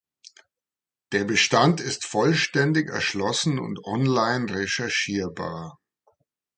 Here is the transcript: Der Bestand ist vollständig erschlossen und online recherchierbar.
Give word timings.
Der 1.11 1.25
Bestand 1.25 1.79
ist 1.79 2.07
vollständig 2.07 2.89
erschlossen 2.89 3.59
und 3.59 3.83
online 3.85 4.49
recherchierbar. 4.51 5.77